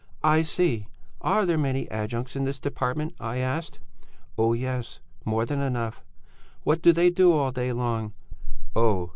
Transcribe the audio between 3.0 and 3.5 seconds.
I